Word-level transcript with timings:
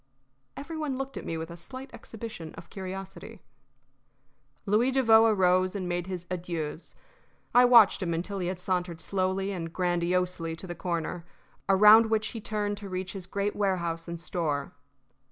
Every 0.57 0.75
one 0.77 0.95
looked 0.95 1.15
at 1.15 1.25
me 1.27 1.37
with 1.37 1.51
a 1.51 1.55
slight 1.55 1.91
exhibition 1.93 2.55
of 2.55 2.71
curiosity. 2.71 3.39
Louis 4.65 4.89
Devoe 4.89 5.25
arose 5.27 5.75
and 5.75 5.87
made 5.87 6.07
his 6.07 6.25
adieus. 6.31 6.95
I 7.53 7.65
watched 7.65 8.01
him 8.01 8.11
until 8.11 8.39
he 8.39 8.47
had 8.47 8.57
sauntered 8.57 8.99
slowly 8.99 9.51
and 9.51 9.71
grandiosely 9.71 10.55
to 10.55 10.65
the 10.65 10.73
corner, 10.73 11.23
around 11.69 12.07
which 12.09 12.29
he 12.29 12.41
turned 12.41 12.77
to 12.77 12.89
reach 12.89 13.13
his 13.13 13.27
great 13.27 13.55
warehouse 13.55 14.07
and 14.07 14.19
store. 14.19 14.73